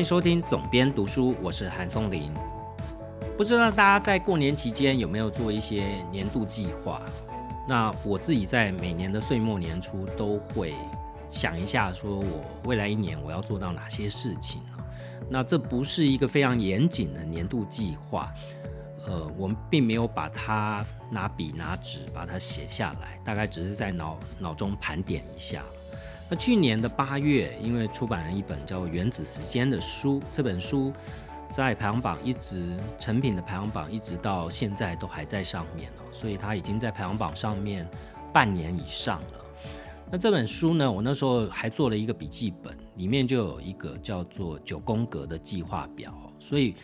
[0.00, 2.32] 欢迎收听总编读书，我是韩松林。
[3.36, 7.02] 不知道大家在过年期间有没有做一些年度计划？
[7.68, 10.72] 那我自己在每年的岁末年初都会
[11.28, 14.80] 想一下，说我未来一年我要做到哪些事情啊？
[15.28, 18.32] 那这不是一个非常严谨的年度计划，
[19.06, 25.62] 呃，我们并没有把它拿笔拿纸把它写下来，大概只是在脑脑中盘点一下。
[26.32, 30.92] 那去年的八月，因为出版了一本叫《原子时间》的书，这本书
[31.50, 37.84] 在排行榜一直成品的排行榜一直到现在都还在上面哦，所以它已经在排行榜上面
[38.32, 39.44] 半年以上了。
[40.08, 46.76] 那这本书呢，我那时候还做了一个笔记本，里面就有一个叫做九宫格的计划表，所以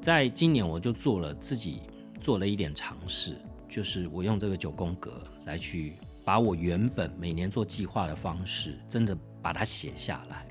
[0.00, 1.82] 在今年我就做了自己
[2.18, 3.36] 做了一点尝试，
[3.68, 5.96] 就是我用这个九宫格来去。
[6.26, 10.44] 把我原本每年做计划的方式，真的把它写下来。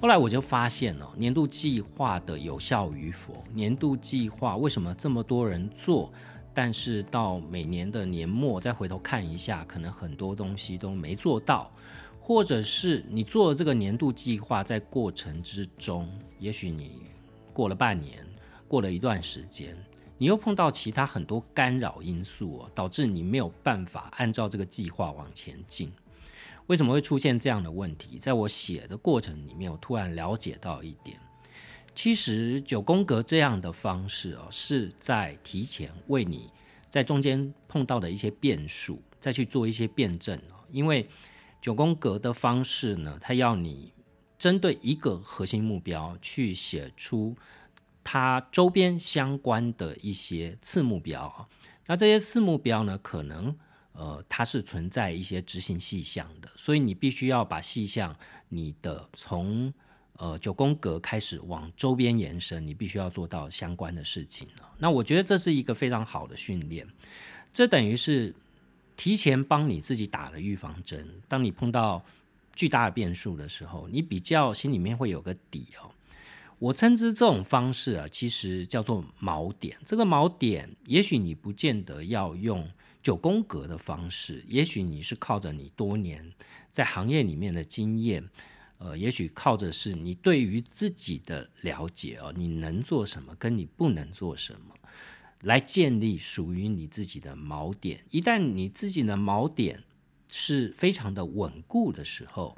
[0.00, 3.42] 后来我就发现哦年度计划的有效与否。
[3.52, 6.12] 年度计划为什么这么多人做，
[6.54, 11.68] 但是到每年的年末再回头看一下，可能很多东西都没做到，
[12.20, 16.08] 或者是你做了这个年度计划，在过程之中，
[16.38, 17.02] 也许你
[17.52, 18.24] 过了半年，
[18.68, 19.76] 过了一段时间。
[20.22, 25.90] 你又碰到其他很多干扰因素哦，导致你没有办法按照这个计划往前进。
[26.68, 28.20] 为什么会出现这样的问题？
[28.20, 31.18] 在我写的过程里面，我突然了解到一点：
[31.92, 36.48] 其实九宫格这样的方式哦，是在提前为你
[36.88, 40.62] 在中间碰到的一些变数，再去做一些辩证哦。
[40.70, 41.08] 因为
[41.60, 43.92] 九宫格的方式呢，它要你
[44.38, 47.34] 针对一个核心目标去写出。
[48.04, 51.48] 它周边相关的一些次目标啊，
[51.86, 53.56] 那这些次目标呢，可能
[53.92, 58.14] 呃它是存在一些执行细项的，所以你必须要把细项
[58.48, 59.72] 你的从
[60.16, 64.70] 呃九宫格开始往周边延伸，你必须要做到相关的事情了。
[64.78, 66.86] 那我觉得这是一个非常好的训练，
[67.52, 68.34] 这等于是
[68.96, 71.08] 提前帮你自己打了预防针。
[71.28, 72.04] 当你碰到
[72.54, 75.90] 巨大的变数的时候，你比较心里面会有个底哦。
[76.62, 79.76] 我称之这种方式啊，其实叫做锚点。
[79.84, 82.70] 这个锚点，也许你不见得要用
[83.02, 86.32] 九宫格的方式，也许你是靠着你多年
[86.70, 88.28] 在行业里面的经验，
[88.78, 94.76] 呃，也许靠着是你对于自己的了解哦，你能做什么，跟你不能做什么，
[95.40, 98.04] 来建立属于你自己的锚点。
[98.10, 99.82] 一旦你自己的锚点
[100.30, 102.56] 是非常的稳固的时候。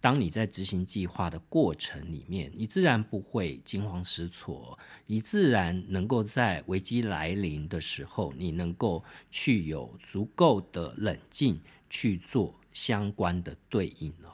[0.00, 14.32] 当你在执行计划的过程里面，你自然不会惊慌失措，你自然能够在危机来临的时候，你能够去有足够的冷静去做相关的对应哦。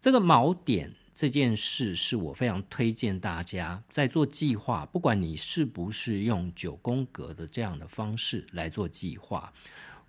[0.00, 9.52] 这个锚点这件事，是我非常推荐大家在做计划，不管你是不是用九宫格的这样的方式来做计划。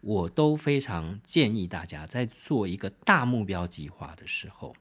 [0.02, 4.76] 我都非常建议大家在做一个大目标计划的时候，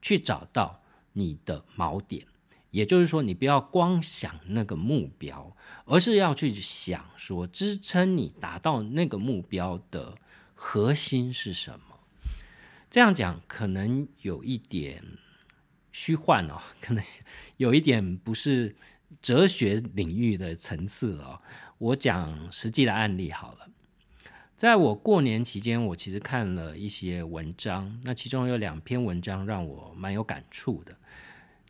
[0.00, 0.82] 去找到
[1.12, 2.26] 你的锚点。
[2.70, 10.16] 也就是说，你不要光想那个目标，而是要去想说支撑你达到那个目标的
[10.54, 11.98] 核心是什么。
[12.88, 15.02] 这样讲可能有一点
[15.90, 17.04] 虚幻哦，可能
[17.58, 18.76] 有一点不是
[19.20, 21.42] 哲学领域的层次了。
[21.78, 23.68] 我讲实际的案例好了。
[24.60, 30.94] 在我过年期间，我其实看了一些文章，那其中有两篇文章让我蛮有感触的。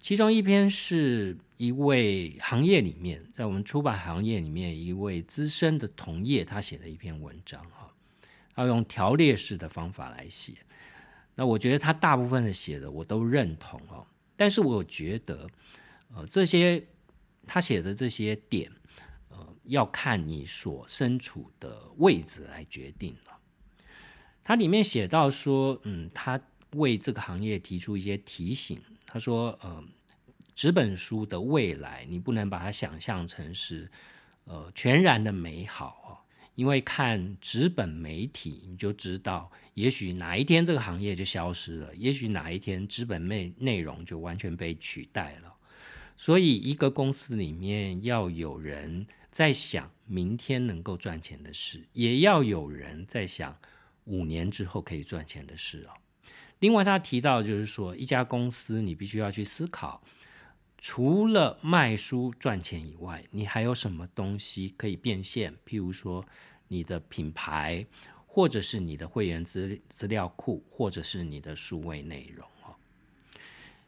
[0.01, 7.95] 其中一篇是一位行业里面，在我们出版行业里面一位资深的同业，他写的一篇文章哈，
[8.57, 10.55] 要用条列式的方法来写。
[11.37, 15.49] 那我觉得他大部分的写的我都认同哦，但是我觉得，
[16.13, 16.83] 呃，这些
[17.47, 18.69] 他写的这些点。
[19.71, 23.39] 要看你所身处的位置来决定了。
[24.43, 26.41] 它里面写到说，嗯，他
[26.73, 28.81] 为这个行业提出一些提醒。
[29.07, 29.85] 他说，呃，
[30.55, 33.89] 纸本书的未来，你不能把它想象成是
[34.45, 36.27] 呃全然的美好
[36.57, 45.55] 因为看纸本媒体，你就知道，也许哪一天这个行业就消失了，也许哪一天纸本内内容就完全被取代了。
[46.17, 49.07] 所以，一个公司里面要有人。
[49.31, 53.59] 在想明天能够赚钱的事，也要有人在想
[54.05, 55.93] 五年之后可以赚钱的事哦。
[56.59, 60.03] 另外，他提到就是说，一家公司你必须要去思考，
[60.77, 65.55] 除了卖书赚钱以外，你还有什么东西可以变现？
[65.67, 66.25] 譬如说，
[66.69, 67.87] 你的品牌，
[68.27, 72.75] 或者是你的会员资资料库，或者是你的数位内容哦。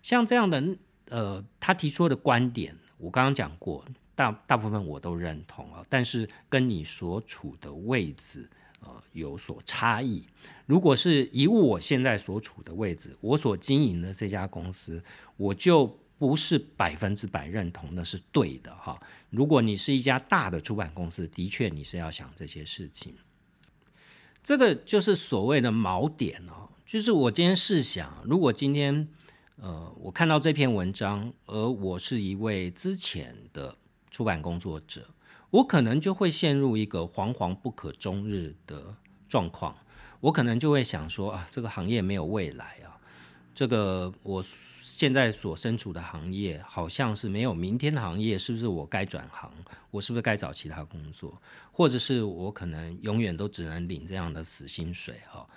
[0.03, 8.49] 像这样的呃，他提出的观点，我刚刚讲过，大大部分我都认同啊，但是跟你所处的位置
[8.81, 10.25] 呃有所差异。
[10.67, 15.03] 如果是以我现在所处的位置，我所经营的这家公司，
[15.37, 15.87] 我就
[16.19, 19.01] 不是百分之百认同那是对的哈。
[19.31, 23.15] 如果你是一家大的出版公司，的确你是要想这些事情。
[24.43, 29.09] 这个就是所谓的锚点哦，就是我今天试想，如果今天。
[29.57, 33.77] 呃，我看到这篇文章，而我是一位之前的
[34.13, 35.09] 出版工作者，
[35.49, 38.95] 我可能就会陷入一个惶惶不可终日的
[39.27, 39.75] 状况。
[40.21, 43.01] 我可能就会想说啊，这个行业没有未来啊，
[43.55, 44.45] 这个我
[44.83, 49.51] 现在所身处的行业好像是没有明天的行业，是不是我该转行？
[49.91, 51.41] 我是不是该找其他工作？
[51.73, 55.21] 或者是我可能永远都只能领这样的死薪水？
[55.27, 55.49] 哈。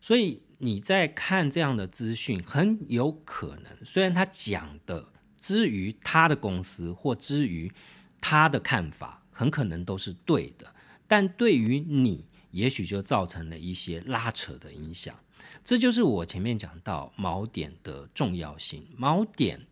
[0.00, 5.06] 所以你在看这样的资讯，很有可能，虽然他讲的
[5.44, 7.70] 之于他的公司或之于
[8.18, 10.74] 他的看法，很可能都是对的，
[11.06, 15.14] 但对于你，也许就造成了一些拉扯的影响。
[15.62, 19.66] 这就是我前面讲到锚点的重要性，锚点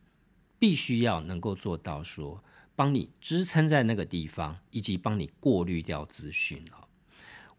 [0.59, 2.45] 必须要能够做到说，
[2.77, 6.87] 帮你支撑在那个地方，以及帮你过滤掉资讯了。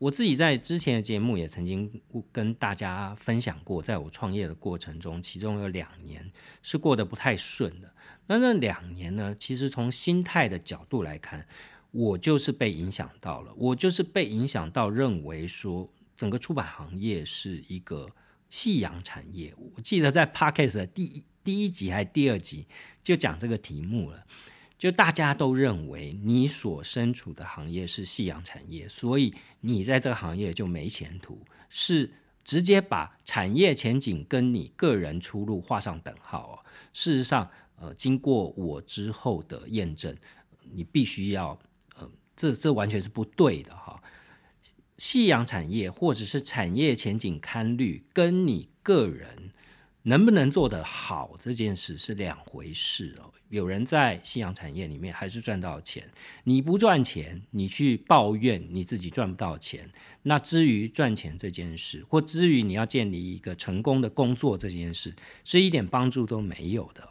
[0.04, 1.90] 我自己在之前的节目也曾经
[2.30, 6.30] 跟大家分享过，在我创业的过程中，其中有两年
[6.62, 7.90] 是过得不太顺的。
[8.28, 11.48] 那那两年呢，其实从心态的角度来看，
[11.92, 18.10] 我就是被影响到了，我就是被影响到认为说，整个出版行业是一个
[18.50, 19.54] 夕阳产业。
[19.58, 22.68] 我记得在 Podcast 的第一第一集还是第二集
[23.02, 24.26] 就讲这个题目了。
[24.84, 32.12] 就大家都认为你所身处的行业是夕阳产业，所以你在这个行业就没前途，是
[32.44, 36.56] 直接把产业前景跟你个人出路画上等号啊！
[36.92, 40.14] 事实上，呃，经过我之后的验证，
[40.74, 41.58] 你必须要，
[41.96, 44.04] 呃，这这完全是不对的哈。
[44.98, 49.54] 夕阳产业或者是产业前景堪虑，跟你个人。
[50.04, 53.34] 能不能做得好这件事是两回事哦。
[53.50, 56.10] 有人在夕阳产业里面还是赚到钱，
[56.44, 59.92] 你不赚钱，你去抱怨你自己赚不到钱。
[60.24, 67.10] 那至于赚钱这件事，或至于你要建立一个成功的工作这件事，是一点帮助都没有的。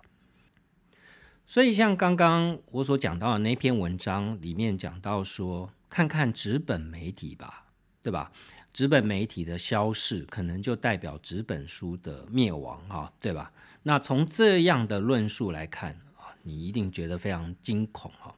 [1.47, 7.67] 所以像刚刚我所讲到的那篇文章里面讲到说，看看纸本媒体吧，
[8.03, 8.33] 对吧？
[8.73, 13.53] 纸本媒体的消逝，可能就代表纸本书的灭亡，哈，对吧？
[13.83, 18.35] 那从这样的论述来看啊，你一定觉得非常惊恐，哈。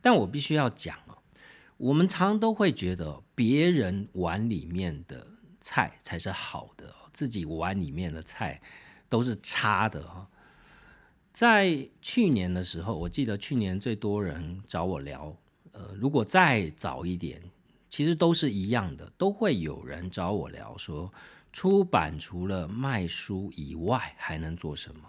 [0.00, 1.18] 但我必须要讲哦，
[1.76, 5.26] 我们常都会觉得别人碗里面的
[5.60, 8.62] 菜才是好的，自己碗里面的菜
[9.10, 10.26] 都是差的，哈。
[11.34, 15.36] 在去年的时候，我记得去年最多人找我聊，
[15.72, 17.42] 呃，如果再早一点。
[17.94, 21.12] 其实都是一样的，都会有人找我聊说，
[21.52, 25.02] 出版除了卖书以外还能做什么？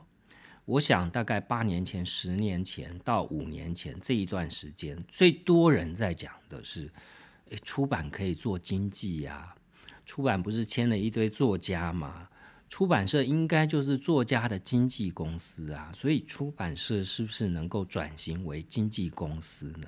[0.65, 6.93] 我想大概八年前、十年前到五年前这一段时间，最多人在讲的是，
[7.49, 9.55] 诶，出版可以做经济呀，
[10.05, 12.29] 出版不是签了一堆作家吗？
[12.69, 19.87] 出版社应该就是作家的经纪公司啊，所以出版社是不是能够转型为经纪公司呢？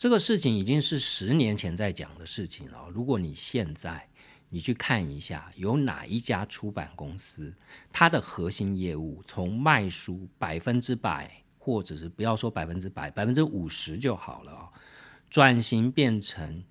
[0.00, 2.88] 这个事情已经是十年前在讲的事情了。
[2.88, 4.08] 如果你现在
[4.48, 7.54] 你去看一下，有哪一家出版公司，
[7.92, 14.70] 它的核心业务从卖书百分之百，或者是不要说百分之百，百分之五十就好了，
[15.28, 16.64] 转型变成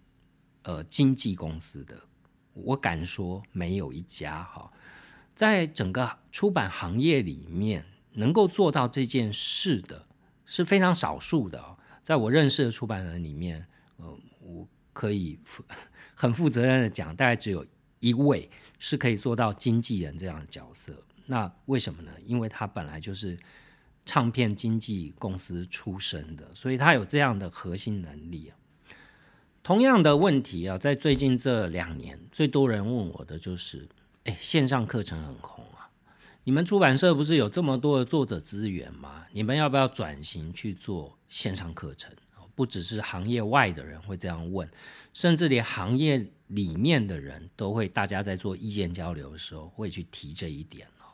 [0.64, 2.02] 呃经纪公司的，
[2.54, 4.74] 我敢说没有一家哈，
[5.36, 10.08] 在整个出版行业里面能够做到这件事的
[10.48, 11.78] 是非常少数的。
[12.10, 13.64] 在我认识的出版人里面，
[13.98, 15.38] 呃，我可以
[16.16, 17.64] 很负责任的讲，大概只有
[18.00, 18.50] 一位
[18.80, 20.92] 是可以做到经纪人这样的角色。
[21.28, 22.10] 那为什么呢？
[22.26, 23.38] 因为他本来就是
[24.08, 28.58] 唱片经纪公司出身的，所以他有这样的核心能力啊。
[29.62, 33.88] 同样的问题啊，在最近这两年，最多人问我的就是：
[34.24, 35.64] 哎，线上课程很红，
[36.50, 39.24] 你们出版社不是有这么多的作者资源吗？
[39.32, 41.16] 你们要不要转型去做？
[41.28, 42.12] 线上课程
[42.56, 44.68] 不只是行业外的人会这样问，
[45.14, 51.14] 甚至连行业里面的人都会，大家在做意见交流的时候会去提这一点哦。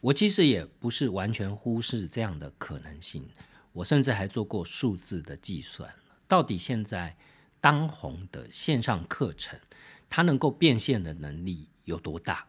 [0.00, 3.28] 我其实也不是完全忽视这样的可能性，
[3.74, 5.86] 我甚至还做过数字的计算，
[6.26, 7.14] 到底现在
[7.60, 9.60] 当红的线上课程，
[10.08, 12.46] 它能够变现的能力有多大？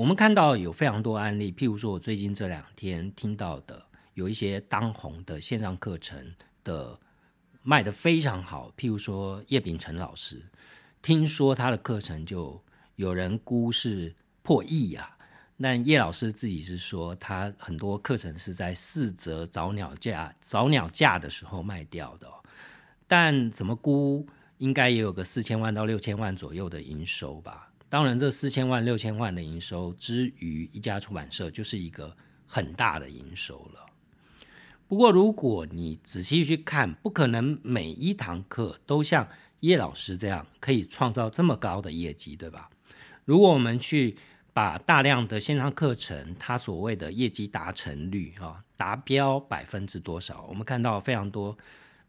[0.00, 6.98] 我们看到有非常多案例，譬如说我最近这两天听到的，有一些当红的线上课程的
[7.62, 10.42] 卖的非常好，譬如说叶秉辰老师，
[11.02, 12.58] 听说他的课程就
[12.96, 15.18] 有人估是破亿啊。
[15.60, 22.26] 但叶老师自己是说，他很多课程是在四折早鸟价、早鸟价的时候卖掉的。
[23.06, 24.26] 但怎么估，
[24.56, 27.69] 应该也有个四千万到六千万左右的营收吧。
[27.90, 32.16] 当然，这四千万、六千万的营收之于一家出版社，就是一个
[32.46, 33.84] 很大的营收了。
[34.86, 39.28] 不过，如果你仔细去看，不可能每一堂课都像
[39.58, 42.70] 叶老师这样可以创造这么高的业绩，对吧？
[43.24, 44.16] 如果我们去
[44.52, 50.46] 把大量的线上课程，它所谓的业绩达成率啊，达标百分之多少？
[50.48, 51.58] 我们看到非常多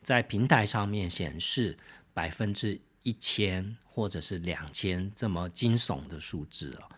[0.04, 1.76] 在平台上面显示
[2.14, 6.90] 百分之一千或者是两千这么惊悚的数字啊。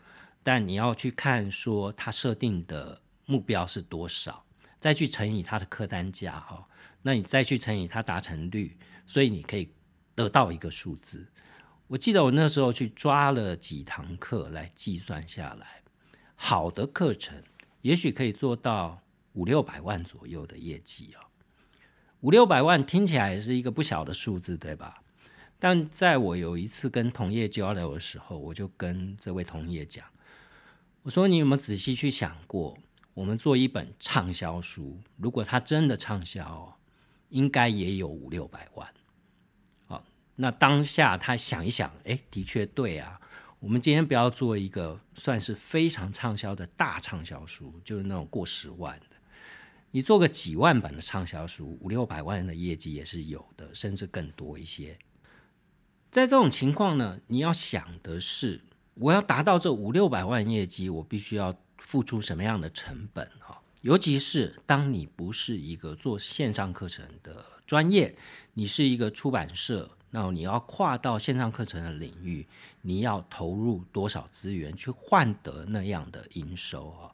[0.43, 4.45] 但你要去看说它设定的目标是多少，
[4.79, 6.67] 再去乘以它的客单价哈，
[7.01, 9.71] 那你再去乘以它达成率，所以你可以
[10.13, 11.25] 得到一个数字。
[11.87, 15.81] 我记得我那时候去抓了几堂课来计算下来，
[16.35, 17.41] 好的课程
[17.81, 19.01] 也许可以做到
[19.33, 21.23] 五六百万左右的业绩啊，
[22.21, 25.02] 五六百万听起来也是一个不小的数字，对吧？
[25.63, 30.05] 但在我有一次跟同业交流的时候，我就跟这位同业讲，
[31.03, 32.77] 我说你有没有仔细去想过，
[33.13, 36.77] 我们做一本畅销书，如果它真的畅销，
[37.29, 38.93] 应该也有五六百万。
[39.85, 40.03] 好
[40.35, 43.21] 那当下他想一想，哎，的确对啊。
[43.61, 49.15] 我们今天不要做一个算是非常畅销的大畅销书，就是那种过十万的。
[49.91, 54.99] 你做个几万本的畅销书，五六百万的业绩也是有的，甚至更多一些。
[56.13, 58.61] 在这种情况呢，你要想的是，
[58.93, 63.59] 我要达到这五六百万业绩，我必须要付出什么样的成本哈？
[63.81, 68.15] 尤其是当你不是一个做线上课程的专业，
[68.53, 69.89] 你是一个出版社。
[70.11, 72.47] 那你要跨到线上课程的领域，
[72.83, 77.09] 你要投入多少资源去换得那样的营收啊？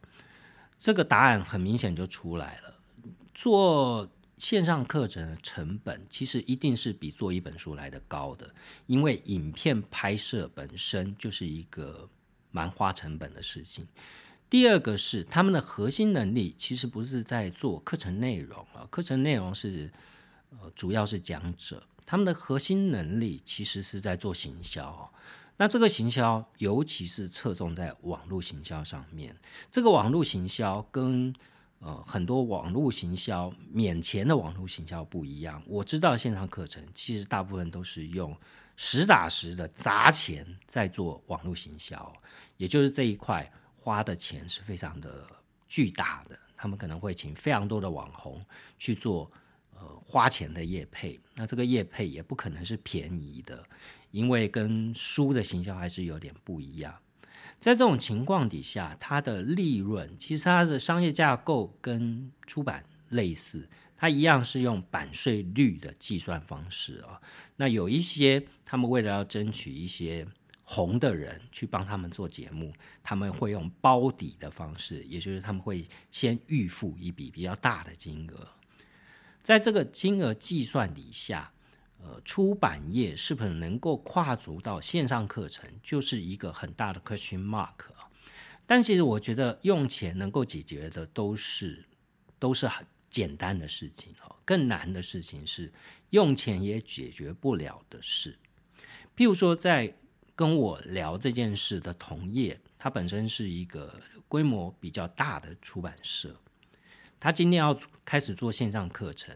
[0.77, 2.73] 这个答案很明显就出来了。
[3.33, 4.05] 做
[4.39, 8.49] 线上课程的成本其实一定是比做一本书来的高的，
[8.87, 12.09] 因为影片拍摄本身就是一个
[12.49, 13.85] 蛮花成本的事情。
[14.49, 19.91] 第二个是他们的核心能力其实不是在做课程内容啊，课程内容是
[20.51, 21.83] 呃主要是讲者。
[22.05, 25.13] 他们的核心能力其实是在做行销，
[25.57, 29.37] 那这个行销尤其是侧重在网络行销上面。
[29.69, 31.31] 这个网络行销跟
[31.79, 35.61] 呃很多网络行销免钱的网络行销不一样。
[35.65, 38.35] 我知道线上课程其实大部分都是用
[38.75, 42.13] 实打实的砸钱在做网络行销，
[42.57, 45.25] 也就是这一块花的钱是非常的
[45.67, 46.37] 巨大的。
[46.55, 48.43] 他们可能会请非常多的网红
[48.77, 49.31] 去做。
[49.81, 53.63] 呃，花钱的业配，那这个业配也不可能是便宜的，
[54.11, 56.93] 因为跟书的行销还是有点不一样。
[57.59, 67.19] 在这种情况底下，它的利润其实它的商业架构跟出版类似，它一样是用版税率的计算方式啊。
[67.57, 70.25] 那有一些他们为了要争取一些
[70.63, 72.73] 红的人去帮他们做节目，
[73.03, 78.47] 他们会用包底的方式，也就是他们会先预付一笔比较大的金额。
[79.43, 81.51] 在这个金额计算底下，
[82.01, 88.07] 呃，出版业是不是能够跨足到线上课程，就是一个很大的 question mark 啊。
[88.65, 91.85] 但其实我觉得用钱能够解决的都是
[92.37, 95.71] 都是很简单的事情哦，更难的事情是
[96.11, 98.37] 用钱也解决不了的事。
[99.17, 99.93] 譬如说，在
[100.35, 106.39] 跟我聊这件事的同业，他本身是一个规模比较大的出版社。
[107.19, 109.35] 他今天要开始做线上课程，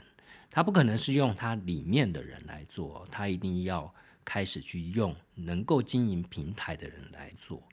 [0.56, 3.92] 他不可能是用他里面的人来做，他一定要
[4.24, 7.68] 开始去用能够经营平台的人来做。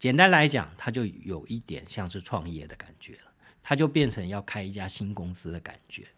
[0.00, 6.08] 简单来讲，他就有一点像是创业的感觉了，他就变成要开一家新公司的感觉。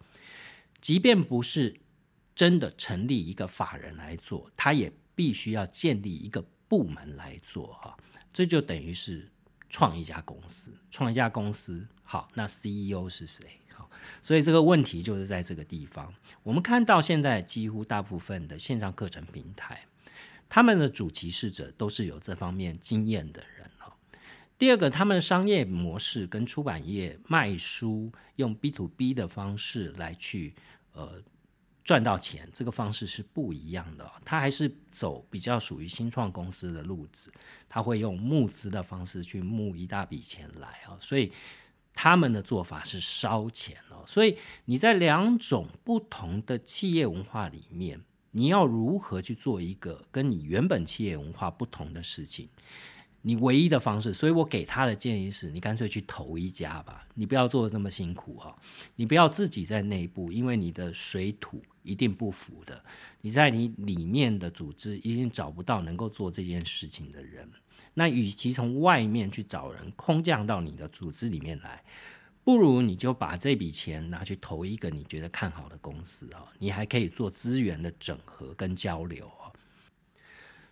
[0.81, 1.79] 即便不是
[2.33, 7.95] 真的成立一个法人来做，他也必须要建立一个部门来做哈，
[8.33, 9.31] 这就等于是
[9.69, 11.87] 创一家公司，创一家公司。
[12.01, 13.61] 好，那 CEO 是谁？
[14.21, 16.13] 所以这个问题就是在这个地方。
[16.43, 19.85] 我们看到现在几乎大部分的线上课程平台，
[20.49, 23.93] 他们的主其事者都是有这方面经验的人哦。
[24.57, 30.55] 第二个，他们商业模式跟出版业卖书用 B to B 的方式来去
[30.93, 31.21] 呃
[31.83, 34.11] 赚到钱，这个方式是不一样的。
[34.25, 37.31] 他还是走比较属于新创公司的路子，
[37.69, 41.31] 他会用募资的方式去募一大笔钱来啊，所以
[41.97, 44.03] 他们的做法是烧钱哦。
[44.05, 47.99] 所以你在两种不同的企业文化里面，
[48.31, 52.47] 你要如何去做一个跟你原本企业文化不同的事情？
[53.23, 58.55] 你唯一的方式，所以我给他的建议是你干脆去投一家吧，你不要做的这么辛苦哦，
[58.95, 62.81] 你不要自己在内部，因为你的水土一定不符的，
[63.19, 67.51] 你在你里面的组织一定找不到能够做这件事情的人。
[67.99, 71.83] 那与其从外面去找人空降到你的组织里面来，
[72.43, 79.49] 不如你就把这笔钱拿去投一个你觉得看好的公司啊，你还可以做资源的整合跟交流啊。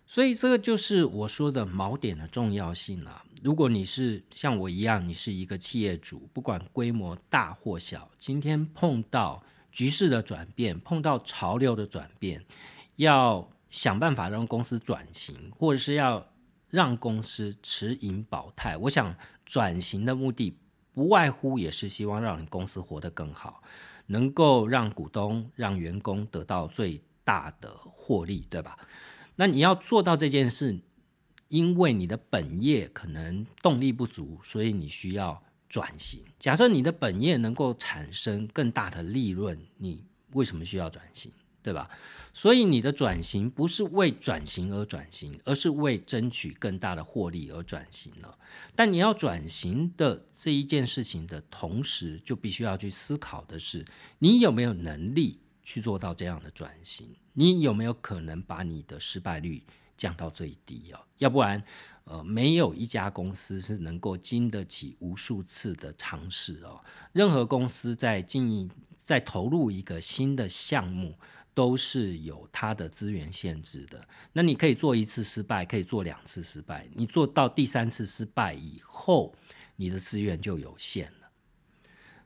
[0.06, 3.24] 所以这个就是我说的锚点的重要性啊！
[3.42, 9.42] 如果你是像我一样，你是一个企业主，不管规模大或小，今天碰到
[9.72, 12.44] 局势的转变，碰到潮流的转变，
[12.94, 16.24] 要想办法让公司转型，或者是要
[16.76, 18.76] 让公司持盈保泰。
[18.76, 19.16] 我想
[19.46, 20.58] 转型的目的
[20.92, 23.62] 不外乎也是希望让你公司活得更好，
[24.08, 28.78] 能够让股东、让员工得到最大的获利，对吧？
[29.36, 30.78] 那你要做到这件事，
[31.48, 36.22] 因为你的本业可能动力不足，所以你需要转型。
[36.38, 40.04] 假设你的本业能够产生更大的利润，你
[40.34, 41.32] 为什么需要转型？
[41.62, 41.88] 对吧？
[42.36, 48.38] 所以你的转型不是为转型而转型，而是为争取更大的获利而转型了。
[48.74, 53.82] 但你要转型的这一件事情的同时，就必须要去思考的是，
[54.18, 57.08] 你有没有能力去做到这样的转型？
[57.32, 59.64] 你有没有可能把你的失败率
[59.96, 61.02] 降到最低啊？
[61.16, 61.64] 要不然，
[62.04, 66.84] 呃，没有一家公司是能够经得起无数次的尝试哦。
[67.14, 68.70] 任何公司在经营、
[69.02, 71.18] 在投入一个新的项目，
[71.56, 74.06] 都是有它的资源限制的。
[74.34, 79.34] 那你可以做一次失败，可以做两次失败，你做到第三次失败以后，
[79.74, 81.30] 你的资源就有限了。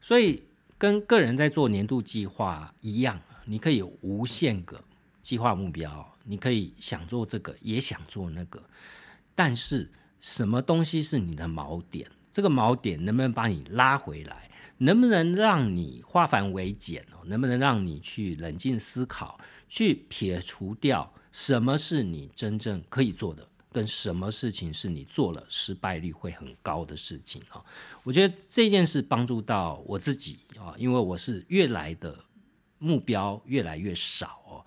[0.00, 0.42] 所以，
[0.76, 4.82] 跟个人在做年度计划一样，你可以有无限个。
[5.22, 8.60] 计划目标，你可以想做这个，也想做那个，
[9.36, 12.10] 但是什么东西是你的锚点？
[12.32, 14.49] 这个锚点能不能把你拉回来？
[14.82, 17.20] 能不能让你化繁为简哦？
[17.26, 19.38] 能不能让你去冷静思考，
[19.68, 27.62] 去撇除掉什么是你真正可以做的，跟什么事情是你做了失败率会很高的事情啊？
[28.02, 32.18] 我觉得这件事帮助到我自己啊，因为我是越来的
[32.78, 34.64] 目标越来越少哦。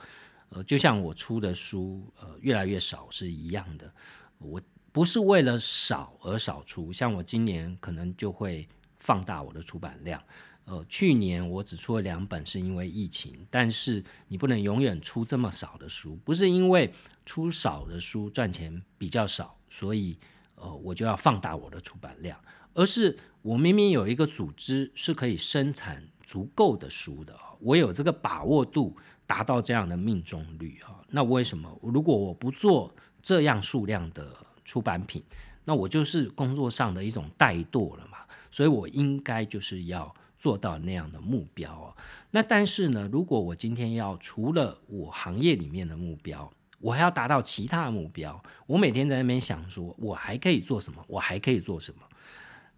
[0.49, 3.91] 呃，就像我出的书，呃，越来越少是一样的。
[4.37, 8.69] 我不是为了少而少出，像我今年可能就会
[9.03, 10.21] 放大我的出版量。
[10.65, 13.45] 呃，去年我只出了两本，是因为疫情。
[13.51, 16.93] 但是你不能永远出这么少的书，不是因为
[17.25, 20.17] 出少的书赚钱比较少，所以
[20.55, 22.39] 呃我就要放大我的出版量，
[22.73, 28.95] 而是我明明有一个组织是可以生产足够的书的，我有这个把握度。
[29.25, 34.35] 达到这样的命中率啊，那为什么如果我不做这样数量的
[34.65, 35.23] 出版品，
[35.63, 38.05] 那我就是工作上的一种怠惰了？
[38.53, 41.97] 所以我应该就是要做到那样的目标哦。
[42.29, 51.03] 那但是呢，如果我今天要除了我行业里面的目标，我还要达到其他目标，我每天在那边想说，我还可以做什么？
[51.07, 52.01] 我还可以做什么？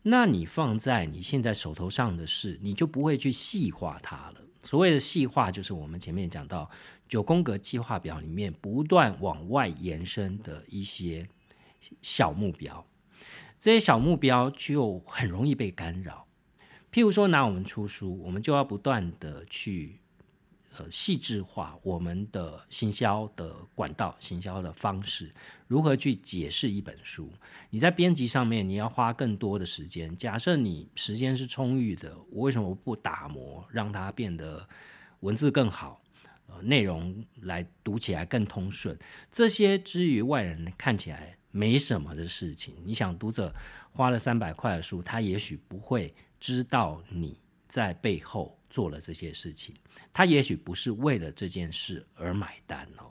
[0.03, 4.35] 那你放在你现在手头上的事，你就不会去细化它了。
[4.61, 6.69] 所谓的细化，就是我们前面讲到
[7.09, 11.27] 九宫格计划表里面不断往外延伸的一些
[12.01, 12.85] 小目标，
[13.59, 16.27] 这些小目标就很容易被干扰。
[16.91, 19.99] 譬如说，拿我们出书，我们就要不断的去。
[20.77, 25.33] 呃，细致化我们的行销的管道、行销的方式，
[25.67, 27.31] 如何去解释一本书？
[27.69, 30.13] 你在编辑上面，你要花更多的时间。
[30.17, 34.67] 假设你时间是充裕的，我为什么不打磨，让它变得
[35.21, 36.01] 文字更好，
[36.47, 38.99] 呃，内容来读起来更通顺？
[39.31, 43.53] 这些之于外人看起来没什么的事情，你想读者
[43.93, 47.39] 花了三百块的书，他也许不会知道你
[47.69, 48.59] 在背后。
[48.67, 49.73] 做了这些事情，
[50.11, 53.09] 他也许不是为了这件事而买单哦，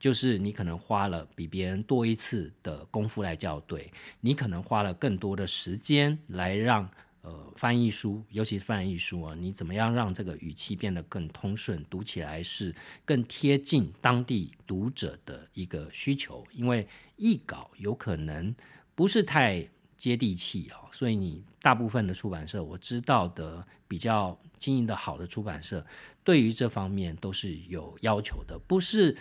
[0.00, 6.88] 就是你可能花了比别人多一次的功夫来校对，你可能花了更多的时间来让
[7.24, 16.46] 呃翻译书，尤其是翻译书啊，你怎么样让这个语气变得更通顺，读起来是更贴近当地读者的一个需求？
[16.52, 18.54] 因为译稿有可能
[18.94, 25.86] 不是太接地气哦，所以你大部分的出版社我知道的比较经营的好的出版社，
[26.22, 29.16] 对于这方面都是有要求的，不是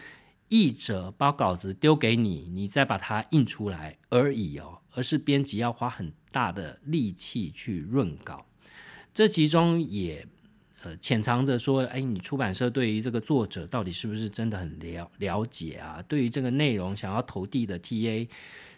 [0.50, 8.46] 译者把稿子丢给你，你再把它印出来而已哦，而是编辑要花很大的力气去润稿，
[9.14, 10.28] 这其中也。
[10.86, 16.04] 呃，潜藏着说，哎，你出版社对于这个作者到底是不是真的很了了解啊？
[16.10, 18.28] 对于这个内容想要投递的 TA，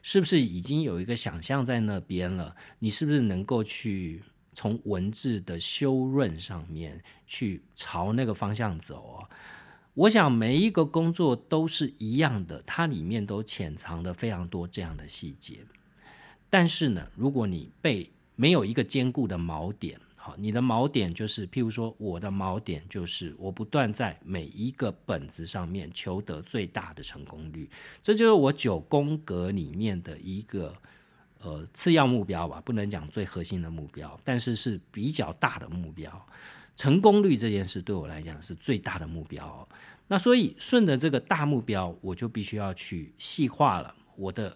[0.04, 2.56] 是不是已经有一个想象在那边了？
[2.78, 4.22] 你是不是能够去
[4.54, 9.30] 从文字的修润上面去朝那个方向走啊？
[9.96, 15.66] 我想每一个工作都是一样的，它里面都潜藏的非常多这样的细节。
[16.56, 27.70] 但是呢，如果你被没有一个坚固的锚点，好，你的锚点就是，譬如说，我的锚点就是我不断在每一个本子上面求得最大的成功率，
[28.02, 30.74] 这就是我九宫格里面的一个
[31.42, 36.26] 呃次要目标吧，不能讲最核心的目标，但是是比较大的目标。
[36.78, 39.68] 成功率这件事对我来讲是最大的目标，
[40.08, 44.56] 那所以顺着这个大目标，我就必须要去细化了我的。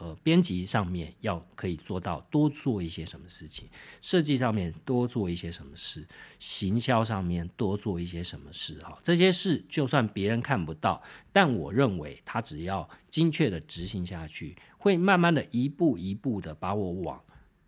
[0.00, 3.68] 呃，编辑上面要可以做到多做一些什么事情，
[4.00, 6.04] 设计上面多做一些什么事，
[6.38, 8.98] 行销上面多做一些什么事哈。
[9.04, 11.00] 这些事就算别人看不到，
[11.32, 17.22] 但我认为他只要精确的执行下去，会慢慢的一步一步的把我往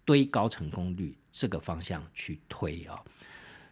[0.04, 3.00] 堆高成功率这个方向去推啊。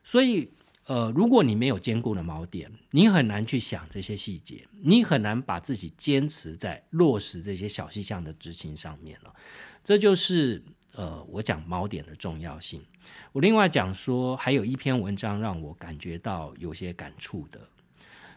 [0.04, 0.50] 所以。
[0.86, 9.34] 呃，如果你没有坚固的锚点，你很难去想这些细节，你很难把自己坚持在落实这些小细项的执行上面了。
[9.82, 12.84] 这就是呃，我讲锚点的重要性。
[13.32, 17.58] 我另外讲说，还有一篇文章让我感觉到有些感触的。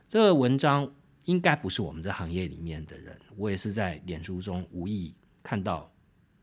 [0.08, 0.90] 这个文章
[1.26, 5.92] 应该不是我们这行业里面的人，我也是在脸书中无意看到，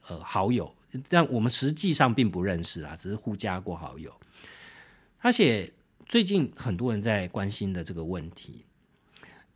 [0.07, 0.71] 呃，好友，
[1.09, 4.13] 但我们实际上并不认识啊，只是互加过好友。
[5.19, 5.73] 他写。
[6.07, 8.65] 最近很多人在关心的这个问题，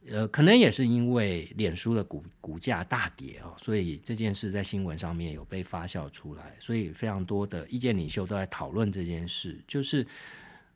[0.08, 10.06] 呃，可能也是因为脸书的股股价大跌哦，所以这件事在新闻上面有被发酵出来，所以非常多的意见领袖都在讨论这件事，就是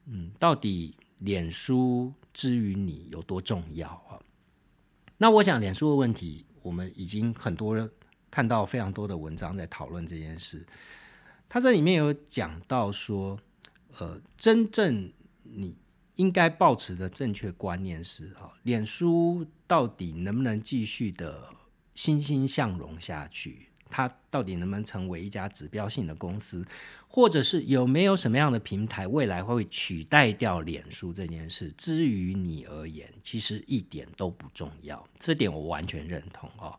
[0.07, 4.21] 嗯，到底脸书之于你有多重要啊？
[5.17, 7.91] 那我想脸书的问题，我们已经很多人
[8.31, 10.67] 看到非常多的文章在讨论这件事，
[11.49, 13.39] 他这里面有讲到说，
[13.99, 15.11] 呃，真正
[15.55, 15.77] 你
[16.17, 21.49] 应该保持的正确观念是：哈，脸书到底能不能继续的
[21.95, 23.69] 欣欣向荣下去？
[23.89, 26.67] 它到底能不能成为一家指标性的公司？
[27.07, 31.71] 或者是有没有什么样的平台未来会取代掉脸书这件事？
[31.77, 35.07] 至于你而言，其实一点都不重要。
[35.19, 36.75] 这点我完全认同哦。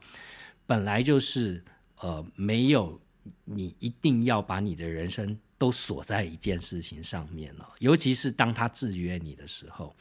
[0.65, 1.63] 本来就是
[1.99, 2.99] 呃，没有
[3.45, 5.37] 你一定要把你的人生。
[5.63, 9.95] 都锁在一件事情上面了，尤其是当他制约你的时候。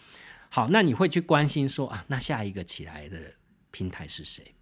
[0.48, 3.32] 好，那你会去关心说啊，那下一个起来的
[3.70, 4.52] 平台是谁？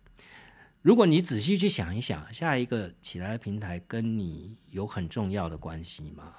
[0.82, 6.34] 如果你仔细去想一想，下一个起来的平台跟你有很重要的关系吗？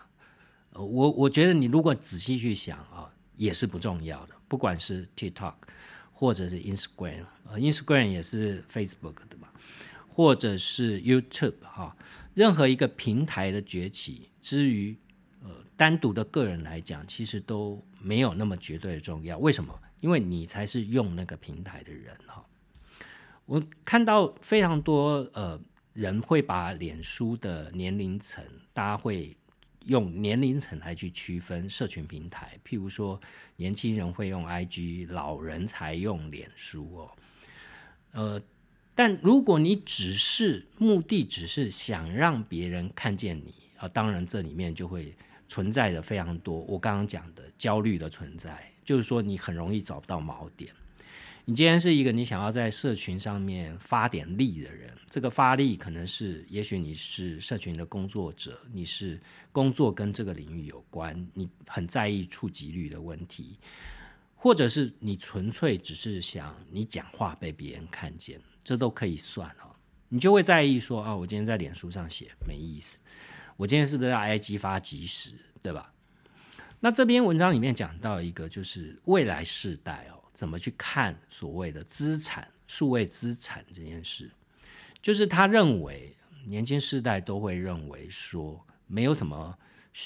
[0.74, 4.36] 我我觉得你如果仔细去想啊，也是不重要的。
[4.48, 5.56] 不管是 TikTok
[6.14, 9.48] 或者是 Instagram，呃，Instagram 也是 Facebook 的嘛，
[10.22, 11.98] 或者是 YouTube 哈。
[12.36, 14.96] 任何一个平台的崛起，之于
[15.42, 19.36] 呃单独的个人来讲，其实都没有那么绝对的重要。
[19.40, 19.82] 为什么？
[20.00, 22.46] 因为你才是用那个平台的人哈。
[23.48, 25.60] 我看到非常多呃
[25.94, 29.36] 人会把脸书的年龄层，大家会
[29.86, 32.60] 用年龄层来去区分社群平台。
[32.64, 33.20] 譬如说，
[33.56, 37.12] 年轻人会用 IG，老人才用脸书哦。
[38.12, 38.42] 呃。
[39.04, 45.12] 但如果你只是目的只是想让别人看见你啊，当然这里面就会
[45.48, 50.72] 存在着非常多我刚刚讲的焦虑的存在，就是说你很容易找不到锚点。
[51.46, 59.20] 你今天是一个你想要在社群上面发点力的人，这个发力可能是也许你是社群的工作者，你是
[59.52, 63.58] 工作跟这个领域有关，你很在意触及率的问题，
[64.36, 68.40] 或者是你纯粹只是想你讲话被别人看见。
[68.72, 69.76] 这都可以算哦，
[70.08, 73.02] 你就会在意说啊，我今天在脸书上写没意思，
[73.58, 75.92] 我今天是不是要 IG 发即时，对吧？
[76.80, 84.32] 那这篇文章里面讲到一个，就是未来世代哦，怎么去看所谓的资产、数位资产这件事，
[85.02, 89.54] 就是他认为年轻世代都会认为说，没有什么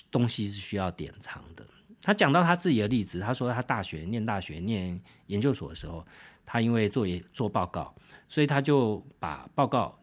[0.10, 1.64] 东西是需要典藏的。
[2.02, 6.04] 他讲到他自己的例子，他说他大学念大学、念研究所的时候，
[6.46, 7.94] 他因为做做报告。
[8.28, 9.98] 所以他就把报告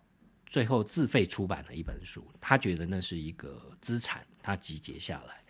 [0.47, 5.43] 最后自费出版了一本书，他觉得那是一个资产，他集结下来。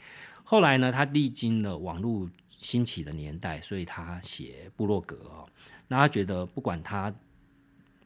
[0.42, 5.46] 后来呢，他历经了网络兴起的年代，所以他写部落格哦。
[5.87, 7.14] 那他觉得，不管他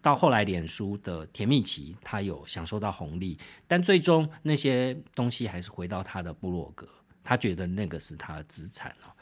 [0.02, 6.88] 到后来脸书的甜蜜期，他有享受到红利，但最终那些东西还是回到他的部落格。
[7.22, 9.14] 他觉得那个是他的资产哦。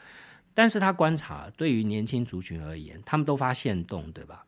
[0.55, 4.47] 但是他观察，对于年轻族群而言，他们都发现动，对吧？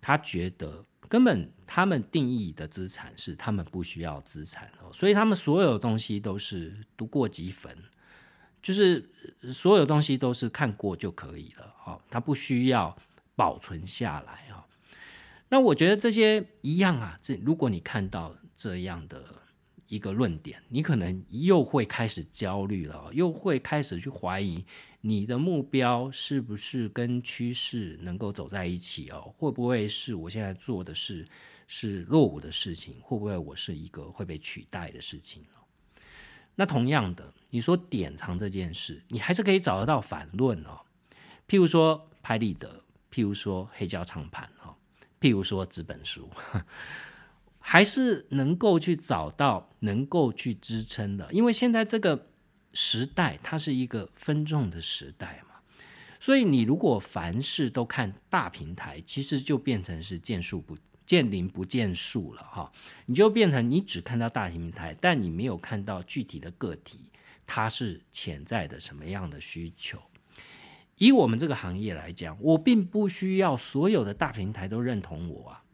[0.00, 7.76] 他觉得根本他们定义的资产是他们不需要资产哦，所以他们所有东西都是读过即焚，
[8.62, 9.10] 就是
[9.52, 12.96] 所有东西都是看过就可以了哦，他不需要
[13.34, 14.64] 保存下来啊。
[15.48, 19.24] 那我觉得这些一样啊，这如果你看到这样的
[19.88, 24.64] 一个论点，你可能又会开始焦虑了，又会开始去怀疑。
[25.00, 29.32] 你的目标是不是跟趋势能够走在一起哦？
[29.38, 31.24] 会不会是我现在做的事
[31.68, 32.96] 是落伍的事情？
[33.00, 35.62] 会不会我是一个会被取代的事情哦？
[36.56, 40.80] 那同样的，你说典藏这件事，你还是可以找得到反论哦。
[41.46, 42.82] 譬如说拍立得，
[43.12, 44.74] 譬如说黑胶唱盘哦，
[45.20, 46.28] 譬如说纸本书，
[47.60, 52.26] 还是能够去找到能够去支撑的，因为现在这个。
[52.80, 55.56] 时代它是一个分众的时代嘛，
[56.20, 62.72] 所以你如果凡事都看大平台，其实就变成是见树不见林不见树了哈，
[63.06, 67.10] 你就变成你只看到大平台，但你没有看到具体的个体，
[67.44, 70.00] 它是潜在的什么样的需求。
[70.98, 75.64] 以我们这个行业来讲，我并不需要所有的大平台都认同我啊，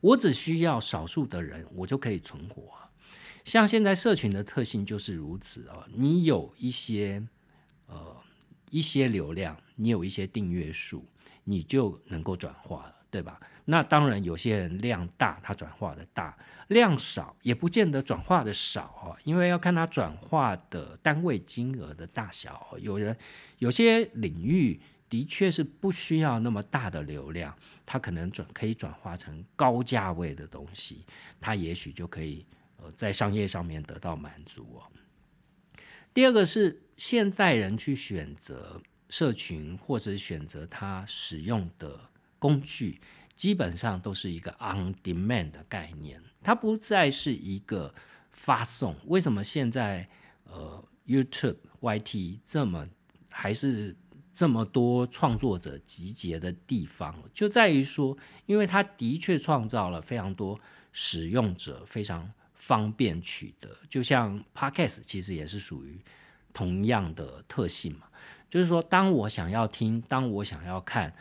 [0.00, 2.81] 我只需要少数的人，我就可以存活。
[3.44, 7.22] 像现在社群的特性就是如此哦，你有一些
[7.86, 8.16] 呃
[8.70, 11.04] 一些流量，你有一些订阅数，
[11.44, 13.40] 你就能够转化了，对吧？
[13.64, 16.34] 那当然有些人量大，他转化的大；
[16.68, 22.76] 量少也不见得转化的少哦，因为要看他转化的单位金额的大小。
[22.80, 23.16] 有人
[23.58, 31.04] 有些领域的确是不需要那么大的流量，它可能转可以转化成高价位的东西，
[31.40, 32.46] 它也许就可以。
[32.90, 34.82] 在商业上面得到满足哦。
[36.14, 41.98] 第二个是现代人去选择社群或者选择他使用的
[42.38, 43.00] 工具，
[43.34, 47.94] 基本上都是一个 on demand 的概念，它不再是一个
[48.30, 48.94] 发送。
[49.06, 50.06] 为什么现在
[50.44, 52.86] 呃 YouTube、YT 这么
[53.30, 53.96] 还是
[54.34, 57.22] 这么多创作者集结的地方？
[57.32, 60.60] 就在于说，因为它的确创造了非常多
[60.92, 62.30] 使用者非常。
[62.64, 65.98] 方便取得，就像 Podcast 其实也是属于
[66.54, 68.06] 同样的特性嘛。
[68.48, 71.12] 就是说，当我想要听，当我想要看，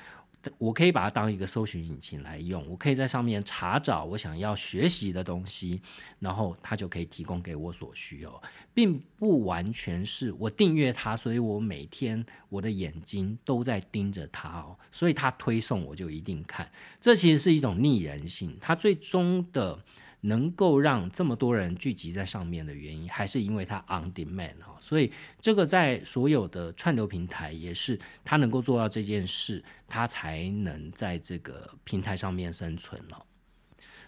[0.59, 2.63] 我可以把它当一个搜寻引擎来用。
[2.69, 5.81] 我可以在上面查找我想要学习的东西，
[6.19, 8.39] 然后它就可以提供给我所需哦，
[8.71, 16.69] 并不完全是我订阅它，所以我每天我的眼睛都在盯着它哦，所以它推送我就一定看。
[16.99, 19.83] 这其实是一种逆人性，它最终的。
[20.21, 33.25] 能够让这么多人聚集在上面的原因，还是因为它 on demand 哈，所以这个在所有的串流平台也是它能够做到这件事，它才能在这个平台上面生存了。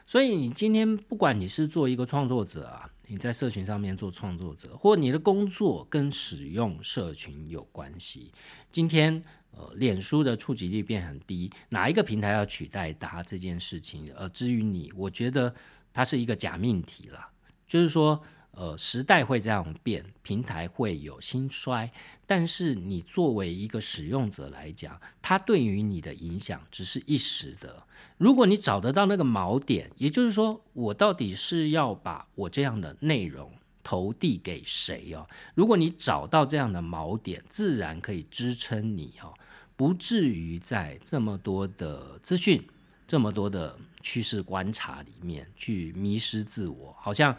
[0.05, 8.31] 所以你今天不管你是做一个创作者啊，你在社群上面做创作者，或你的工作跟使用社群有关系，
[8.71, 9.19] 今天
[9.51, 14.13] 呃，脸书的触及率变很低，哪一个平台要取代它这件事情？
[14.15, 15.55] 呃，至于你，我觉得。
[15.93, 17.27] 它是一个假命题了，
[17.67, 21.91] 就是说，呃，时代会这样变，平台会有兴衰，
[22.25, 27.83] 但是你作为一个使用者来讲，它对于你的影响只是一时的。
[28.17, 33.51] 如果你找得到那个锚点，也就是说，我到底是要把我这样的内容
[33.83, 35.27] 投递给谁哦？
[35.55, 39.33] 如果你找到这样的锚点，自然可以支撑你哦，
[39.75, 42.65] 不至于在这么多的资讯。
[43.13, 47.37] 这么多的趋势观察里面去迷失自我，好像，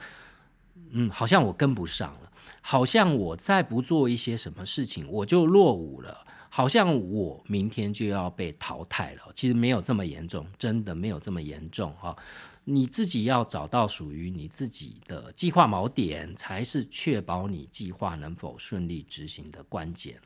[0.90, 9.22] 嗯，好像我跟不上了，好像我再不做一些什么事情我就落伍了，好像我明天就要被淘汰了。
[9.34, 12.16] 其实没有这么严重，真的没有这么严重哈。
[12.62, 20.20] 你自己要找到属于你自己的计划锚点，才是确保你计划能否顺利执行的关键。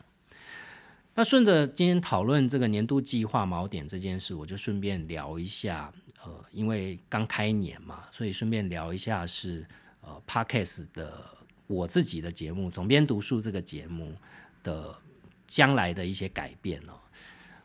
[1.19, 9.67] 那顺着今天讨论这个年度计划锚点这件事，我就顺便聊一下，呃，因为刚开年嘛，所以顺便聊一下是
[10.01, 11.27] 呃，Podcast 的
[11.67, 14.15] 我自己的节目《总编读书》这个节目
[14.63, 14.97] 的
[15.49, 16.93] 将来的一些改变哦。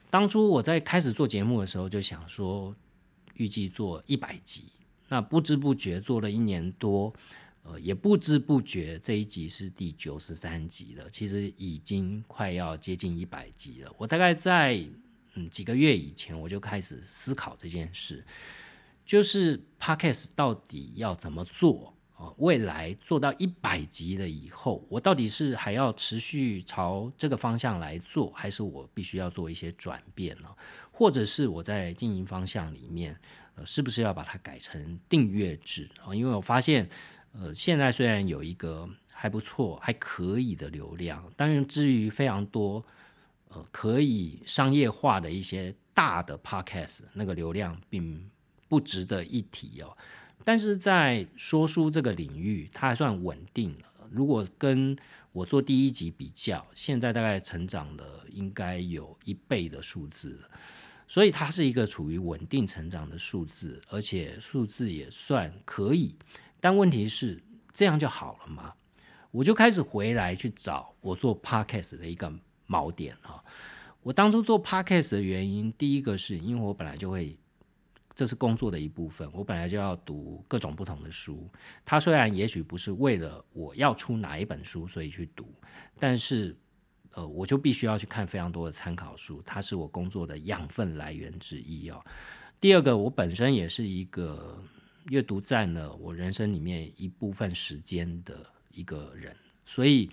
[0.09, 2.75] 当初我在开始做节目的时候，就想说
[3.35, 4.63] 预计做一百集，
[5.09, 7.13] 那不知不觉做了一年多，
[7.63, 13.93] 呃，也不知不觉这一集是第九十三集了，其实已经快要接近一百集了。
[13.97, 14.77] 我大概在
[15.35, 18.25] 嗯几个月以前我就开始思考这件事，
[19.05, 22.33] 就是 podcast 到底要怎么做啊？
[22.37, 30.49] 未来做到一百集了以后，我到底是还要持续朝这个方向来做，还是我必须要做一些转变呢？
[30.91, 33.17] 或者是我在经营方向里面？
[33.55, 36.13] 呃，是不是要把它改成订阅制啊？
[36.13, 36.89] 因为我发现，
[37.33, 42.85] 呃，现在虽然有一个还不错、还可以的流量，当然至于非常多，
[43.49, 48.29] 呃，可以商业化的一些大的 podcast，那个流量并
[48.67, 49.97] 不值得一提哦。
[50.43, 53.85] 但是在说书这个领域，它还算稳定了。
[54.11, 54.95] 如果跟
[55.31, 60.39] 我做第一集比较，现在大概成长了应该有一倍的数字。
[61.07, 66.15] 所以它是一个处于稳定成长的数字，而且数字也算可以。
[66.63, 68.73] 但问题是，这样就好了吗？
[69.31, 72.31] 我就开始回来去找我做 podcast 的一个
[72.69, 73.43] 锚点啊。
[74.01, 77.37] 我当初做 podcast 的原因，第一个是因为我本来就会，
[78.15, 81.49] 这是工作的一部分，我本来就要读各种不同的书。
[81.83, 85.53] 它虽然也许不是为了我要出哪一本书所以去读，
[85.99, 86.55] 但是。
[87.15, 92.03] 呃，我就必须要去看非常多的参考书，它是我工作的养分来源之一哦。
[92.59, 94.59] 第二个，我本身也是一个
[95.05, 99.35] 阅读占了我人生里面一部分时间的一个人，
[99.65, 100.09] 所以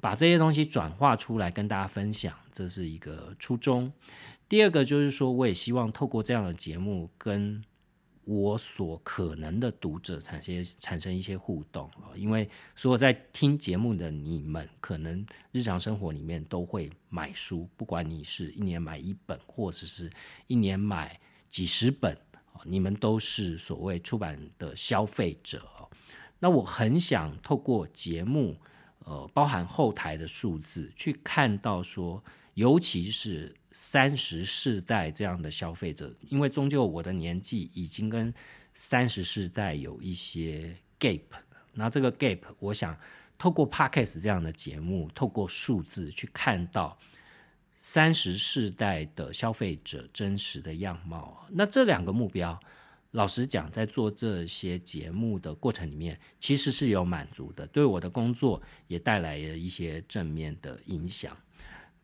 [0.00, 3.92] 把这些东西转化出来跟大家分享，这是一个初衷。
[4.48, 7.64] 第二个就是说，我也希望透过这样的节目跟。
[8.26, 20.10] 我所可能的读者产生产生一些互动啊，因为所有在听节目的你们，可能日常生活里面都会买书，不管你是一年买一本，或者是
[20.46, 22.16] 一年买几十本
[22.62, 25.66] 你们都是所谓出版的消费者。
[26.38, 28.56] 那我很想透过节目，
[29.00, 32.22] 呃，包含后台的数字，去看到说。
[32.54, 38.32] 尤其是三十世代这样的消费者，因为终究我的年纪已经跟
[38.72, 41.18] 三十世代有一些 gap，
[41.72, 42.96] 那这个 gap，我想
[43.36, 46.96] 透过 podcast 这样的节目，透过数字去看到
[47.86, 51.46] 三十世代的消费者真实的样貌。
[51.50, 52.58] 那这两个目标，
[53.10, 61.36] 老实讲，在做这些节目的过程里面，其实是有满足的，对我的工作也带来了一些正面的影响。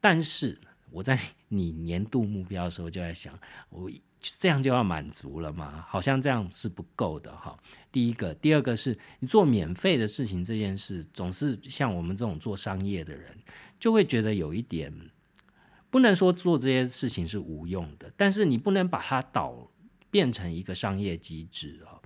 [0.02, 3.36] 但是我在你年度目标的时候就在想，
[3.70, 3.90] 我
[4.20, 5.86] 这样就要满足了吗？
[5.88, 7.58] 好像这样是不够的哈。
[7.90, 13.34] 第一个，第二个是你做免费的事情这件事，总是像我们这种做商业的人，
[13.78, 14.92] 就会觉得有一点
[15.90, 19.70] 不能说做这些事情是无用的，但是你不能把它导
[20.10, 21.98] 变成一个商业机制啊，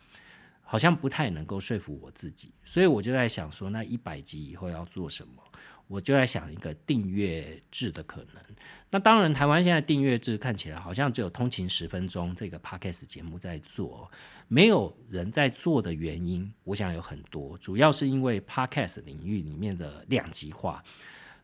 [0.63, 2.53] 好像不太能够说服我自己。
[2.65, 5.43] 所以我就在想说，那一百集以后要做什么？
[5.87, 8.43] 我就在想一个订阅制的可能。
[8.89, 14.11] 那当然，台湾现在订阅制看起来好像只有通勤十分钟这个 podcast 节目在做，
[14.49, 17.59] 没有人在做的原因，我想有很多。
[17.59, 20.83] 主要是因为 podcast 领域里面的两极化，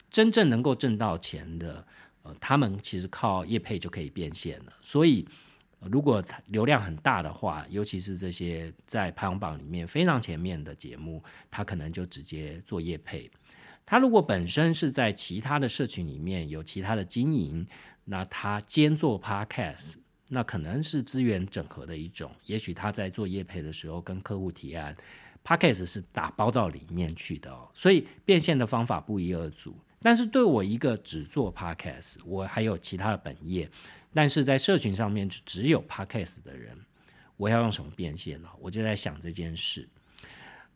[0.09, 1.87] 真正能够挣到钱的，
[2.23, 4.73] 呃，他们其实靠业配就可以变现了。
[4.81, 5.27] 所以，
[5.81, 13.31] 如果流量很大的话，尤其是这些在排行榜里面非常前面的节目，他可能就直接做业配。
[13.87, 17.67] 他如果本身是在其他的社群里面有其他的经营，
[18.05, 19.97] 那他兼做 podcast，
[20.29, 22.31] 那可能是资源整合的一种。
[22.45, 24.97] 也许他在做业配的时候跟客户提案
[25.43, 27.69] ，podcast 是打包到里面去的哦。
[27.75, 29.75] 所以变现的方法不一而足。
[30.03, 33.71] 但是对我一个只做 podcast，我还有其他的本业，
[34.13, 36.77] 但是在社群上面只有 podcast 的人，
[37.37, 38.49] 我要用什么变现呢？
[38.61, 39.89] 我就在想这件事。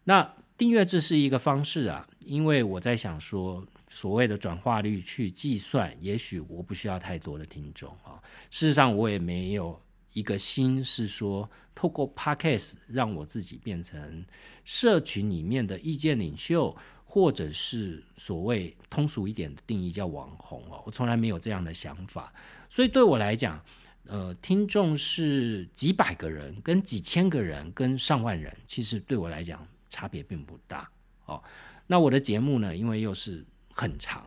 [0.04, 0.34] 那。
[0.56, 8.22] 订阅制是一个方式啊，因为我在想说，所谓的转化率去计算，也许我不需要太多的听众啊。
[8.52, 9.82] 事实上，我也没有
[10.12, 14.24] 一个心是说，透过 podcast 让我自己变成
[14.64, 16.76] 社群里面的意见领袖，
[17.14, 20.82] 或者是所谓通俗一点的定义叫网红哦。
[20.84, 22.32] 我从来没有这样的想法，
[22.68, 23.64] 所以对我来讲，
[24.08, 29.64] 呃，听众是几百个人、跟几千个人、跟上万人，其实对我来讲。
[29.90, 30.90] 差别并不大
[31.26, 31.40] 哦。
[31.86, 34.26] 那我的节目呢，因为又是很长，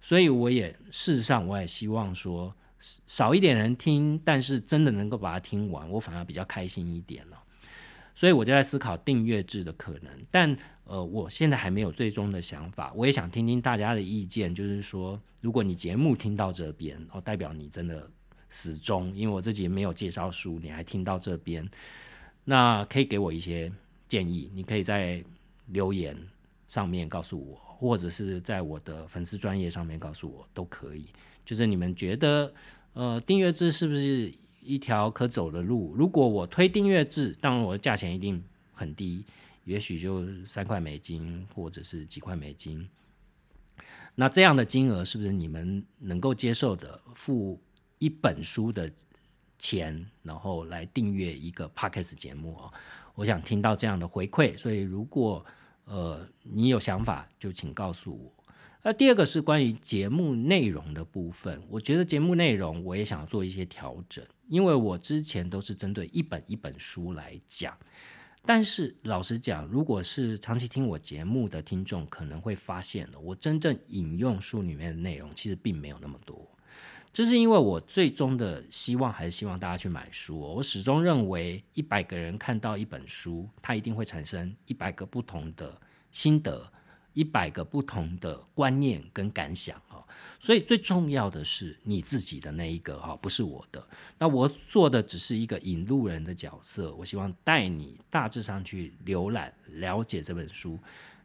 [0.00, 2.52] 所以我也事实上我也希望说
[3.06, 7.40] 少一点人听，但是真的能够把它听完，我反而比较开心一点了。
[8.14, 12.92] 所以我就在思考订阅制的可能，但呃，我现在还没有最终的想法。
[12.94, 18.08] 我也想听听大家的意见，就是说，如果你节目听到这边，哦，代表你真的
[18.48, 21.68] 始终，因为我自己没有介绍书，你还听到这边。
[22.44, 23.72] 那可以给我一些
[24.06, 25.24] 建议，你可以在
[25.68, 26.16] 留言
[26.68, 31.06] 上面告诉我，或者是在我的粉丝专业上面告诉我都可以。
[31.44, 32.52] 就是你们觉得，
[32.92, 34.30] 呃，订阅制是不是
[34.64, 35.94] 一条可走的路？
[35.94, 38.42] 如果我推订阅制，当然我的价钱一定
[38.72, 39.24] 很低，
[39.64, 42.88] 也许就三块美金或者是几块美金。
[44.14, 47.00] 那这样的金额是不是你们能够接受的？
[47.14, 47.60] 付
[47.98, 48.90] 一本书的
[49.58, 52.72] 钱，然后来订阅一个 podcast 节目哦？
[53.14, 55.44] 我想听到这样的回馈，所以如果
[55.84, 58.43] 呃你有想法，就请告诉我。
[58.86, 67.74] 那第二个是关于节目内容的部分，我觉得节目内容我也想要做一些调整，因为我之前都是针对一本一本书来讲。
[68.44, 76.46] 但是老实讲，如果是长期听我节目的听众，可能会发现了，我真正引用书里面的内容其实并没有那么多。
[77.10, 80.38] 这是因为我最终的希望还是希望大家去买书。
[80.38, 85.74] 我始终认为，一百个人看到一本书，它一定会产生一百个不同的
[86.10, 86.70] 心得。
[87.14, 90.04] 一百个不同的观念跟感想哈，
[90.38, 93.84] 所以最重要的是你自己的那一个哈，不是我的。
[94.18, 100.78] 那我做的只是一个引路人的角色，我希望带你大致上去浏览、了解这本书，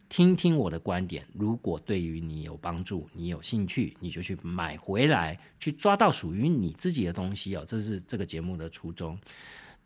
[0.08, 1.26] 听听我的观点。
[1.34, 7.66] 如果对于你有帮助，你有兴趣，你就去买回来，去抓到属于你自己的东西哦。
[7.68, 9.20] 这是这个节目的初衷。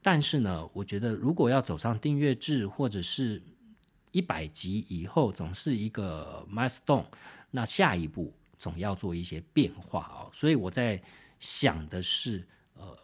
[0.01, 3.41] 但是呢，我觉得如果要走上订阅制，或者是
[4.13, 7.05] 一百集以后总是一个 milestone，
[7.51, 10.31] 那下一步总要做一些变化哦。
[10.33, 11.01] 所以我在
[11.39, 12.97] 想的是，呃，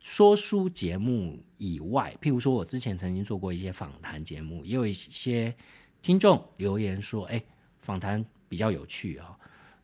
[0.00, 5.52] 说书节目以外，譬如说我之前曾经做过一些访谈节目，也有一些
[6.02, 7.42] 听众留言说，哎，
[7.80, 9.36] 访谈比较有趣啊。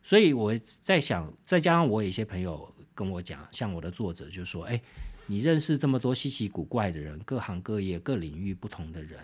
[0.03, 4.79] 所以我在想，再加上我有一些朋友跟我讲，像我的作者就说，哎，
[5.25, 9.19] 你认识这么多稀奇古怪的人，各行各业、各领域不同的人。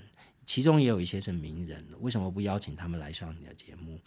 [0.49, 4.01] 其中也有一些是名人，为什么不邀请他们来上你的节目？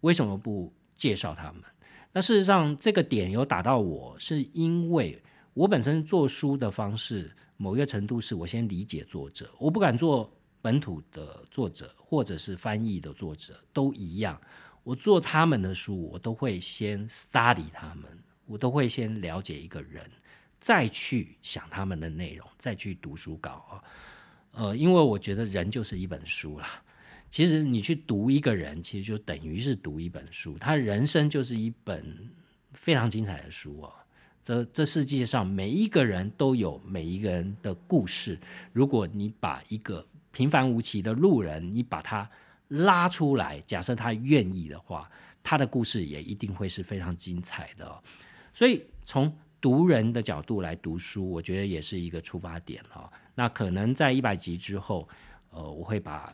[0.00, 1.62] 为什么不介绍他们？
[2.10, 5.22] 那事实上，这个点有打到我，是因为
[5.52, 14.36] 我本身做书的方式，某一个程度是我先理解作者，我不敢做本土的作者或者是翻译的作者都一样，
[14.82, 18.04] 我做他们的书，我都会先 study 他们，
[18.46, 20.10] 我都会先了解一个人，
[20.58, 23.78] 再去想他们的内容，再去读书稿啊。
[24.54, 26.82] 呃，因为我觉得人就是一本书啦。
[27.30, 30.56] 其实你去读一个人，其实就等于是读一本书。
[30.58, 32.30] 他人生就是一本
[32.72, 33.92] 非常精彩的书哦。
[34.44, 38.38] 这这世界上每一个人都有每一个人的故事。
[38.72, 42.30] 如果你把一个平凡无奇的路人，你把他
[42.68, 45.10] 拉出来，假设他愿意的话，
[45.42, 48.00] 他的故事也一定会是非常精彩的。
[48.52, 53.10] 所以从读人的角度来读书，我觉得也是一个出发点哈。
[53.34, 55.08] 那可能在一百集之后，
[55.50, 56.32] 呃，我会把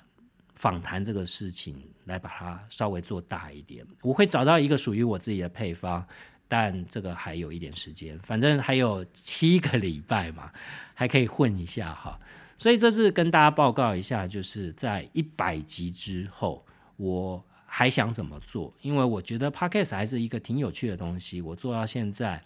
[0.54, 3.86] 访谈这个事情来把它稍微做大一点。
[4.02, 6.06] 我会找到一个属于我自己的配方，
[6.46, 10.52] 但这个还有一点时间，反正还有七个礼拜嘛，
[10.92, 12.20] 还可以混一下哈。
[12.58, 18.74] 所以这是跟大家报告一下，就是在一百集之后，我还想怎么做？
[18.82, 22.42] 因为我觉得 podcast 还是一个挺有趣的东西，我做到现在。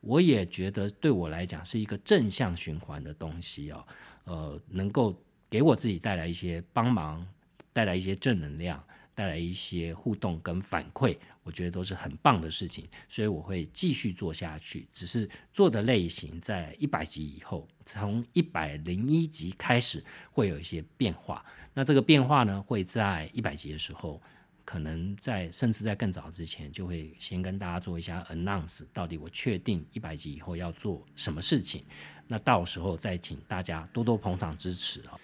[0.00, 3.86] 我也觉得对我来讲是一个正向循环的东西哦，
[4.24, 5.14] 呃，能够
[5.48, 7.26] 给我自己带来一些帮忙，
[7.72, 8.82] 带来一些正能量，
[9.14, 14.88] 带来一些互动跟反馈，我觉得都是很棒的事情，所以我会继续做下去。
[14.92, 21.44] 只是做的类型在一百集以后，从一百零一集开始会有一些变化。
[21.74, 24.20] 那这个变化呢，会在一百集的时候。
[24.64, 31.84] 可能在甚至在更早之前，就会先跟大家做一下 announce，到底我确定一百集以后要做什么事情，
[32.26, 35.18] 那到时候再请大家多多捧场支持啊。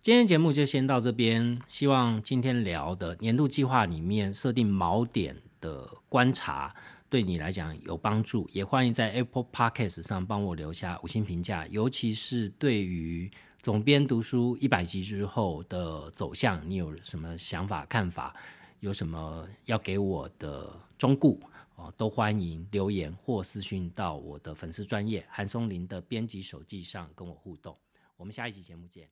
[0.00, 6.74] 今天节目就先到这边，希望今天聊的年度计划里面设定锚点的观察
[7.10, 18.34] 对你来讲有帮助，也欢迎在 Apple Podcast 上帮我留下五星评价，尤其是对于总编读书一百集之后的走向，你有什么想法看法？
[18.80, 21.40] 有什么要给我的忠顾
[21.76, 27.76] 哦，都欢迎留言或私讯到我的粉丝专业韩松林的编辑手记上跟我互动。
[28.16, 29.08] 我们下一期节目见。